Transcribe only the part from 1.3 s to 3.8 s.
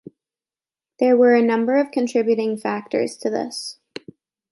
a number of contributing factors to this.